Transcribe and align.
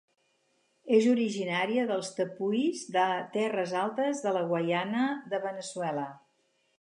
És 0.99 1.09
originària 1.09 1.83
dels 1.91 2.09
tepuis 2.21 2.81
de 2.95 3.05
terres 3.35 3.77
altes 3.81 4.23
de 4.25 4.33
la 4.39 4.41
Guaiana 4.53 5.05
de 5.35 5.41
Veneçuela. 5.45 6.07